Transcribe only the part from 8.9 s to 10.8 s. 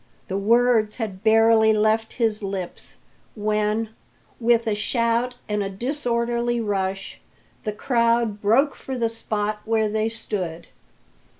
the spot where they stood.